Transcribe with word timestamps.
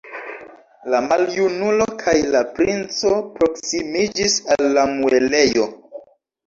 La 0.93 1.01
maljunulo 1.09 1.87
kaj 2.05 2.15
la 2.37 2.41
princo 2.57 3.13
proksimiĝis 3.37 4.43
al 4.57 4.69
la 4.81 4.89
muelejo. 4.99 5.75